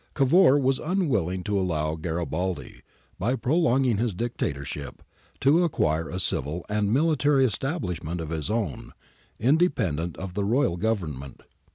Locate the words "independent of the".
9.39-10.43